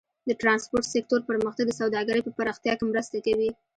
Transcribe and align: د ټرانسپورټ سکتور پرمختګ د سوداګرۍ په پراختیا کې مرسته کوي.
د 0.27 0.29
ټرانسپورټ 0.41 0.85
سکتور 0.95 1.19
پرمختګ 1.29 1.65
د 1.67 1.71
سوداګرۍ 1.81 2.21
په 2.23 2.31
پراختیا 2.37 2.73
کې 2.77 2.85
مرسته 2.91 3.17
کوي. 3.25 3.49